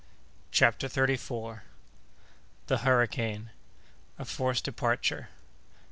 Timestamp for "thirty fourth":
0.89-1.61